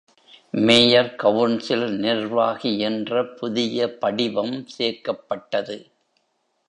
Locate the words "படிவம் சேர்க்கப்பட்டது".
3.99-5.91